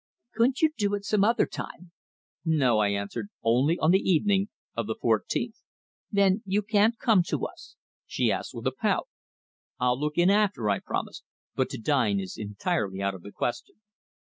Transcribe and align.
"Couldn't 0.33 0.63
you 0.63 0.71
do 0.75 0.95
it 0.95 1.05
some 1.05 1.23
other 1.23 1.45
time?" 1.45 1.91
"No," 2.43 2.79
I 2.79 2.87
answered. 2.89 3.27
"Only 3.43 3.77
on 3.77 3.91
the 3.91 3.99
evening 3.99 4.49
of 4.75 4.87
the 4.87 4.95
fourteenth." 4.99 5.61
"Then 6.11 6.41
you 6.43 6.63
can't 6.63 6.97
come 6.97 7.21
to 7.27 7.45
us?" 7.45 7.75
she 8.07 8.31
asked 8.31 8.55
with 8.55 8.65
a 8.65 8.71
pout. 8.71 9.09
"I'll 9.79 9.99
look 9.99 10.17
in 10.17 10.31
after," 10.31 10.71
I 10.71 10.79
promised. 10.79 11.23
"But 11.53 11.69
to 11.69 11.77
dine 11.77 12.19
is 12.19 12.35
entirely 12.35 12.99
out 12.99 13.13
of 13.13 13.21
the 13.21 13.31
question." 13.31 13.75